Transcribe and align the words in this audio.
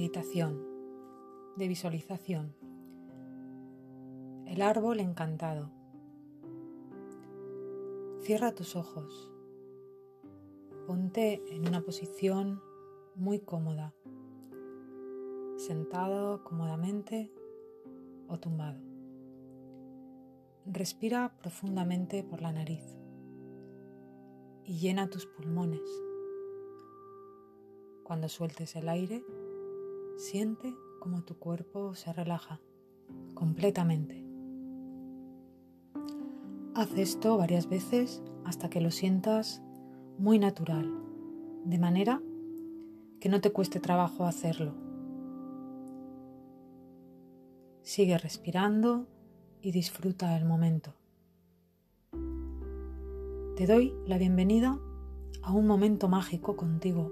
meditación, 0.00 0.66
de 1.56 1.68
visualización. 1.68 2.56
El 4.46 4.62
árbol 4.62 4.98
encantado. 4.98 5.70
Cierra 8.22 8.54
tus 8.54 8.76
ojos. 8.76 9.30
Ponte 10.86 11.42
en 11.54 11.68
una 11.68 11.82
posición 11.82 12.62
muy 13.14 13.40
cómoda, 13.40 13.92
sentado 15.58 16.44
cómodamente 16.44 17.30
o 18.26 18.38
tumbado. 18.38 18.80
Respira 20.64 21.36
profundamente 21.42 22.24
por 22.24 22.40
la 22.40 22.52
nariz 22.52 22.96
y 24.64 24.78
llena 24.78 25.10
tus 25.10 25.26
pulmones. 25.26 25.86
Cuando 28.02 28.30
sueltes 28.30 28.74
el 28.76 28.88
aire, 28.88 29.22
siente 30.20 30.76
como 31.00 31.22
tu 31.22 31.38
cuerpo 31.38 31.94
se 31.94 32.12
relaja 32.12 32.60
completamente. 33.34 34.22
Haz 36.74 36.96
esto 36.96 37.36
varias 37.38 37.68
veces 37.68 38.22
hasta 38.44 38.68
que 38.68 38.80
lo 38.80 38.90
sientas 38.90 39.62
muy 40.18 40.38
natural, 40.38 40.92
de 41.64 41.78
manera 41.78 42.22
que 43.18 43.28
no 43.28 43.40
te 43.40 43.50
cueste 43.50 43.80
trabajo 43.80 44.24
hacerlo. 44.24 44.74
Sigue 47.82 48.18
respirando 48.18 49.06
y 49.62 49.72
disfruta 49.72 50.36
el 50.36 50.44
momento. 50.44 50.94
Te 53.56 53.66
doy 53.66 53.94
la 54.06 54.18
bienvenida 54.18 54.78
a 55.42 55.52
un 55.52 55.66
momento 55.66 56.08
mágico 56.08 56.56
contigo. 56.56 57.10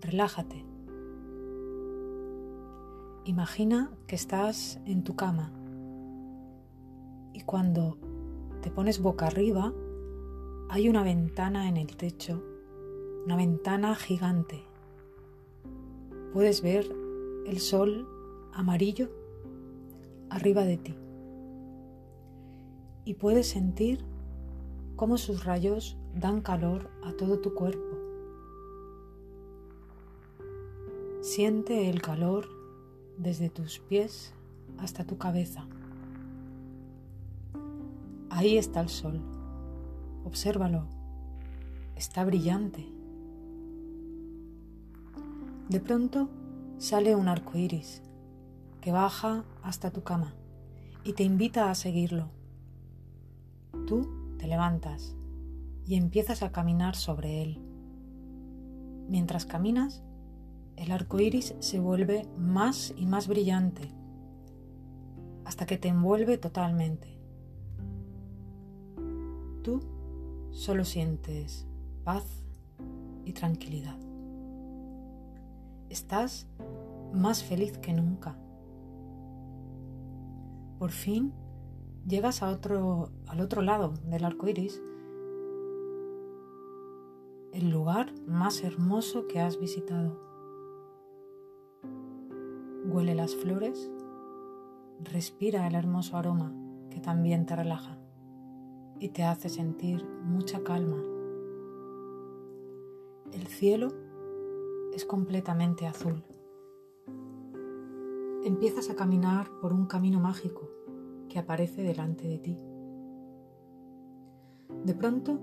Relájate. 0.00 0.73
Imagina 3.26 3.90
que 4.06 4.16
estás 4.16 4.78
en 4.84 5.02
tu 5.02 5.16
cama 5.16 5.50
y 7.32 7.40
cuando 7.40 7.96
te 8.60 8.70
pones 8.70 9.00
boca 9.00 9.28
arriba 9.28 9.72
hay 10.68 10.90
una 10.90 11.02
ventana 11.02 11.70
en 11.70 11.78
el 11.78 11.96
techo, 11.96 12.42
una 13.24 13.36
ventana 13.36 13.94
gigante. 13.94 14.62
Puedes 16.34 16.60
ver 16.60 16.94
el 17.46 17.60
sol 17.60 18.06
amarillo 18.52 19.08
arriba 20.28 20.64
de 20.64 20.76
ti 20.76 20.94
y 23.06 23.14
puedes 23.14 23.48
sentir 23.48 24.04
cómo 24.96 25.16
sus 25.16 25.46
rayos 25.46 25.96
dan 26.14 26.42
calor 26.42 26.90
a 27.02 27.14
todo 27.14 27.38
tu 27.38 27.54
cuerpo. 27.54 27.96
Siente 31.22 31.88
el 31.88 32.02
calor 32.02 32.63
desde 33.18 33.50
tus 33.50 33.78
pies 33.78 34.34
hasta 34.78 35.04
tu 35.04 35.18
cabeza. 35.18 35.66
Ahí 38.30 38.56
está 38.58 38.80
el 38.80 38.88
sol. 38.88 39.20
Obsérvalo. 40.24 40.86
Está 41.96 42.24
brillante. 42.24 42.86
De 45.68 45.80
pronto 45.80 46.28
sale 46.78 47.14
un 47.14 47.28
arco 47.28 47.56
iris 47.56 48.02
que 48.80 48.92
baja 48.92 49.44
hasta 49.62 49.90
tu 49.90 50.02
cama 50.02 50.34
y 51.04 51.14
te 51.14 51.22
invita 51.22 51.70
a 51.70 51.74
seguirlo. 51.74 52.28
Tú 53.86 54.36
te 54.38 54.46
levantas 54.46 55.16
y 55.86 55.94
empiezas 55.94 56.42
a 56.42 56.52
caminar 56.52 56.96
sobre 56.96 57.42
él. 57.42 57.60
Mientras 59.08 59.46
caminas, 59.46 60.02
el 60.76 60.92
arco 60.92 61.20
iris 61.20 61.54
se 61.60 61.80
vuelve 61.80 62.26
más 62.36 62.92
y 62.96 63.06
más 63.06 63.28
brillante 63.28 63.92
hasta 65.44 65.66
que 65.66 65.76
te 65.76 65.88
envuelve 65.88 66.38
totalmente. 66.38 67.18
Tú 69.62 69.80
solo 70.50 70.84
sientes 70.84 71.66
paz 72.02 72.24
y 73.24 73.32
tranquilidad. 73.32 73.98
Estás 75.88 76.48
más 77.12 77.44
feliz 77.44 77.78
que 77.78 77.92
nunca. 77.92 78.36
Por 80.78 80.90
fin 80.90 81.32
llegas 82.06 82.42
a 82.42 82.50
otro, 82.50 83.10
al 83.26 83.40
otro 83.40 83.62
lado 83.62 83.94
del 84.06 84.24
arco 84.24 84.48
iris, 84.48 84.82
el 87.52 87.70
lugar 87.70 88.12
más 88.26 88.62
hermoso 88.64 89.26
que 89.28 89.40
has 89.40 89.58
visitado. 89.58 90.33
Huele 92.94 93.16
las 93.16 93.34
flores, 93.34 93.90
respira 95.00 95.66
el 95.66 95.74
hermoso 95.74 96.16
aroma 96.16 96.54
que 96.90 97.00
también 97.00 97.44
te 97.44 97.56
relaja 97.56 97.98
y 99.00 99.08
te 99.08 99.24
hace 99.24 99.48
sentir 99.48 100.06
mucha 100.22 100.62
calma. 100.62 101.02
El 103.32 103.48
cielo 103.48 103.88
es 104.92 105.04
completamente 105.04 105.88
azul. 105.88 106.22
Empiezas 108.44 108.88
a 108.90 108.94
caminar 108.94 109.48
por 109.60 109.72
un 109.72 109.86
camino 109.86 110.20
mágico 110.20 110.70
que 111.28 111.40
aparece 111.40 111.82
delante 111.82 112.28
de 112.28 112.38
ti. 112.38 112.56
De 114.84 114.94
pronto 114.94 115.40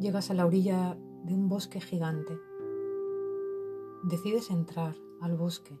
llegas 0.00 0.30
a 0.30 0.34
la 0.34 0.46
orilla 0.46 0.96
de 1.24 1.34
un 1.34 1.50
bosque 1.50 1.82
gigante. 1.82 2.38
Decides 4.04 4.50
entrar 4.50 4.96
al 5.20 5.36
bosque 5.36 5.78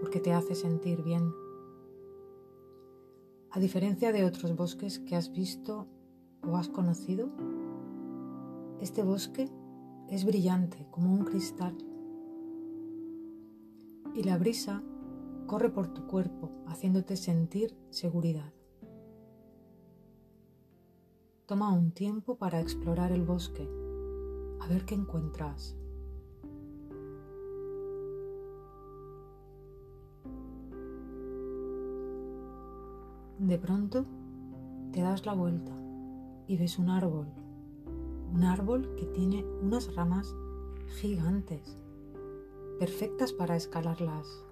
porque 0.00 0.20
te 0.20 0.32
hace 0.32 0.54
sentir 0.54 1.02
bien. 1.02 1.32
A 3.50 3.60
diferencia 3.60 4.12
de 4.12 4.24
otros 4.24 4.56
bosques 4.56 4.98
que 4.98 5.16
has 5.16 5.32
visto 5.32 5.86
o 6.42 6.56
has 6.56 6.68
conocido, 6.68 7.28
este 8.80 9.02
bosque 9.02 9.50
es 10.08 10.24
brillante 10.24 10.86
como 10.90 11.12
un 11.12 11.24
cristal 11.24 11.76
y 14.14 14.22
la 14.22 14.38
brisa 14.38 14.82
corre 15.46 15.70
por 15.70 15.88
tu 15.88 16.06
cuerpo 16.06 16.50
haciéndote 16.66 17.16
sentir 17.16 17.76
seguridad. 17.90 18.52
Toma 21.46 21.72
un 21.72 21.92
tiempo 21.92 22.36
para 22.36 22.60
explorar 22.60 23.12
el 23.12 23.24
bosque, 23.24 23.68
a 24.60 24.68
ver 24.68 24.84
qué 24.84 24.94
encuentras. 24.94 25.79
De 33.40 33.56
pronto 33.56 34.04
te 34.92 35.00
das 35.00 35.24
la 35.24 35.32
vuelta 35.32 35.72
y 36.46 36.58
ves 36.58 36.78
un 36.78 36.90
árbol, 36.90 37.26
un 38.34 38.44
árbol 38.44 38.94
que 38.96 39.06
tiene 39.06 39.46
unas 39.62 39.94
ramas 39.94 40.34
gigantes, 41.00 41.78
perfectas 42.78 43.32
para 43.32 43.56
escalarlas. 43.56 44.44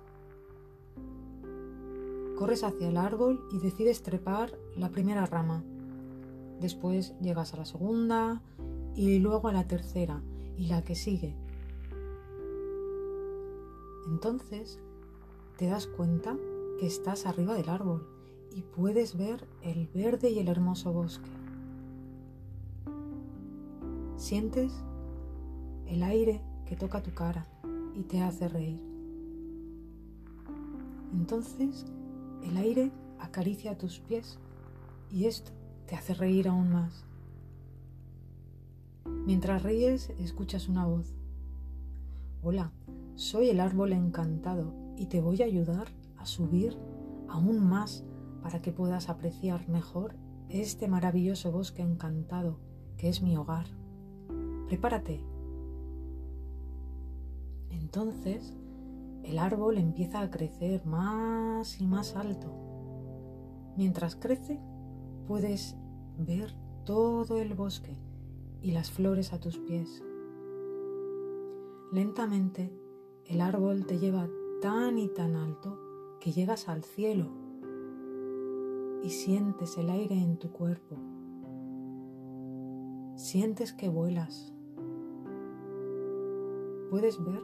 Corres 2.39 2.65
hacia 2.65 2.89
el 2.89 2.97
árbol 2.97 3.47
y 3.53 3.59
decides 3.59 4.03
trepar 4.03 4.59
la 4.75 4.89
primera 4.89 5.27
rama. 5.27 5.63
Después 6.59 7.15
llegas 7.21 7.53
a 7.53 7.59
la 7.59 7.67
segunda 7.67 8.41
y 8.95 9.19
luego 9.19 9.49
a 9.49 9.53
la 9.53 9.69
tercera 9.69 10.23
y 10.57 10.69
la 10.69 10.83
que 10.83 10.95
sigue. 10.95 11.37
Entonces 14.07 14.81
te 15.59 15.67
das 15.67 15.87
cuenta 15.87 16.39
que 16.81 16.87
estás 16.87 17.27
arriba 17.27 17.53
del 17.53 17.69
árbol 17.69 18.18
y 18.59 18.63
puedes 18.63 19.17
ver 19.17 19.47
el 19.63 19.87
verde 19.95 20.31
y 20.31 20.41
el 20.41 20.49
hermoso 20.49 20.93
bosque. 20.93 21.31
Sientes 24.17 24.73
el 25.87 26.03
aire 26.03 26.43
que 26.67 26.75
toca 26.75 27.01
tu 27.01 27.15
cara 27.15 27.47
y 27.95 28.03
te 28.03 28.21
hace 28.21 28.49
reír. 28.49 28.83
Entonces 31.13 31.87
el 32.43 32.57
aire 32.57 32.91
acaricia 33.21 33.79
tus 33.79 34.01
pies 34.01 34.41
y 35.09 35.27
esto 35.27 35.53
te 35.87 35.95
hace 35.95 36.15
reír 36.15 36.49
aún 36.49 36.73
más. 36.73 37.05
Mientras 39.05 39.63
ríes 39.63 40.11
escuchas 40.19 40.69
una 40.69 40.85
voz. 40.85 41.15
Hola, 42.43 42.73
soy 43.15 43.51
el 43.51 43.61
árbol 43.61 43.93
encantado 43.93 44.75
y 44.97 45.07
te 45.07 45.21
voy 45.21 45.43
a 45.43 45.47
ayudar 45.47 45.87
a 46.17 46.27
subir 46.27 46.77
aún 47.29 47.65
más 47.65 48.03
para 48.43 48.63
que 48.63 48.73
puedas 48.73 49.09
apreciar 49.09 49.69
mejor 49.69 50.17
este 50.49 50.89
maravilloso 50.89 51.53
bosque 51.53 51.83
encantado 51.83 52.59
que 52.97 53.09
es 53.09 53.23
mi 53.23 53.37
hogar. 53.37 53.67
Prepárate. 54.67 55.25
Entonces 57.71 58.57
el 59.23 59.39
árbol 59.39 59.79
empieza 59.79 60.21
a 60.21 60.31
crecer 60.31 60.85
más 60.87 61.81
y 61.81 61.87
más 61.87 62.17
alto. 62.17 62.53
Mientras 63.77 64.17
crece 64.17 64.61
puedes 65.27 65.77
ver 66.19 66.55
todo 66.85 67.39
el 67.39 67.55
bosque 67.55 67.97
y 68.61 68.73
las 68.73 68.91
flores 68.91 69.33
a 69.33 69.39
tus 69.39 69.59
pies. 69.59 70.03
Lentamente 71.93 72.73
El 73.25 73.43
árbol 73.43 73.85
te 73.87 73.99
lleva 73.99 74.29
tan 74.63 74.99
y 74.99 75.09
tan 75.09 75.37
alto 75.37 75.79
que 76.21 76.33
llegas 76.33 76.69
al 76.69 76.83
cielo 76.83 77.48
y 79.03 79.11
sientes 79.11 79.77
el 79.79 79.91
aire 79.91 80.15
en 80.15 80.39
tu 80.39 80.51
cuerpo. 80.51 80.97
Sientes 83.17 83.73
que 83.73 83.89
vuelas. 83.89 84.53
Puedes 86.91 87.23
ver 87.23 87.43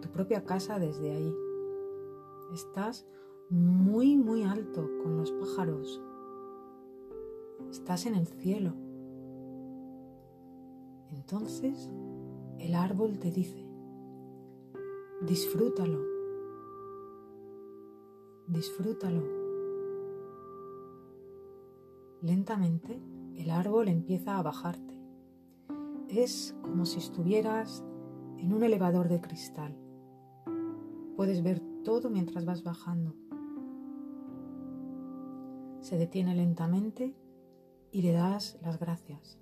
tu 0.00 0.08
propia 0.10 0.44
casa 0.44 0.78
desde 0.78 1.10
ahí. 1.10 1.34
Estás 2.52 3.06
muy, 3.50 4.16
muy 4.16 4.42
alto 4.42 4.88
con 5.02 5.16
los 5.16 5.32
pájaros. 5.32 6.02
Estás 7.70 8.06
en 8.06 8.14
el 8.14 8.26
cielo. 8.26 8.74
Entonces 11.10 11.90
el 12.58 12.74
árbol 12.74 13.18
te 13.18 13.30
dice, 13.30 13.64
disfrútalo, 15.22 16.00
disfrútalo. 18.46 19.37
Lentamente 22.20 23.00
el 23.36 23.50
árbol 23.50 23.86
empieza 23.86 24.38
a 24.38 24.42
bajarte. 24.42 24.94
Es 26.08 26.56
como 26.62 26.84
si 26.84 26.98
estuvieras 26.98 27.84
en 28.38 28.52
un 28.52 28.64
elevador 28.64 29.08
de 29.08 29.20
cristal. 29.20 29.76
Puedes 31.16 31.42
ver 31.44 31.60
todo 31.84 32.10
mientras 32.10 32.44
vas 32.44 32.64
bajando. 32.64 33.14
Se 35.80 35.96
detiene 35.96 36.34
lentamente 36.34 37.14
y 37.92 38.02
le 38.02 38.12
das 38.12 38.58
las 38.62 38.80
gracias. 38.80 39.38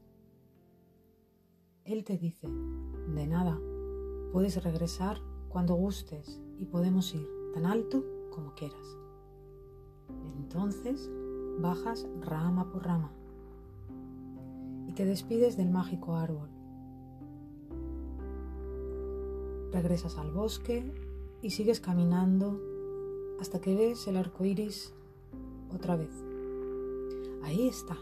Él 1.84 2.05
te 2.05 2.19
dice, 2.19 2.49
de 2.49 3.26
nada, 3.26 3.58
puedes 4.32 4.62
regresar 4.62 5.19
cuando 5.49 5.75
gustes 5.76 6.43
y 6.58 6.67
podemos 6.67 7.14
ir 7.14 7.26
tan 7.55 7.64
alto 7.64 8.05
como 8.31 8.55
quieras. 8.55 8.99
Entonces 10.37 11.11
bajas 11.58 12.06
rama 12.20 12.70
por 12.70 12.85
rama 12.85 13.11
y 14.87 14.93
te 14.93 15.05
despides 15.05 15.56
del 15.56 15.70
mágico 15.70 16.17
árbol. 16.17 16.49
Regresas 19.73 20.17
al 20.17 20.31
bosque 20.31 20.91
y 21.43 21.50
sigues 21.50 21.81
caminando 21.81 22.61
hasta 23.41 23.61
que 23.61 23.75
ves 23.75 24.06
el 24.06 24.17
arco 24.17 24.44
iris 24.44 24.94
otra 25.75 25.97
vez. 25.97 26.11
Ahí 27.43 27.69
está. 27.69 27.97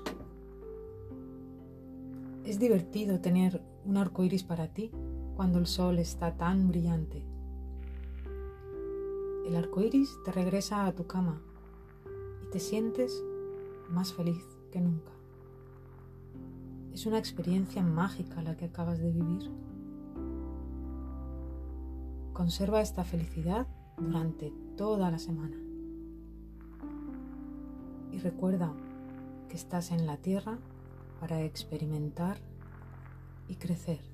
Es 2.45 2.59
divertido 2.59 3.21
tener 3.21 3.63
un 3.85 3.97
arco 3.97 4.23
iris 4.23 4.45
para 4.45 4.69
ti 4.69 4.91
cuando 5.37 5.59
el 5.59 5.67
sol 5.67 5.99
está 5.99 6.37
tan 6.37 6.69
brillante. 6.69 7.23
El 9.47 9.57
arco 9.57 9.83
iris 9.83 10.17
te 10.25 10.33
regresa 10.33 10.87
a 10.87 10.95
tu 10.95 11.07
cama 11.07 11.43
y 12.43 12.51
te 12.51 12.61
sientes 12.61 13.23
más 13.91 14.13
feliz 14.13 14.45
que 14.71 14.81
nunca. 14.81 15.13
Es 16.93 17.07
una 17.07 17.19
experiencia 17.19 17.83
mágica 17.83 18.43
la 18.43 18.57
que 18.57 18.67
acabas 18.67 18.99
de 18.99 19.11
vivir. 19.11 19.51
Conserva 22.33 22.81
esta 22.81 23.05
felicidad 23.05 23.67
durante 23.97 24.53
toda 24.77 25.11
la 25.11 25.19
semana. 25.19 25.57
Y 28.13 28.19
recuerda 28.19 28.73
que 29.49 29.57
estás 29.57 29.91
en 29.91 30.07
la 30.07 30.17
tierra 30.19 30.59
para 31.21 31.43
experimentar 31.43 32.39
y 33.49 33.57
crecer. 33.57 34.14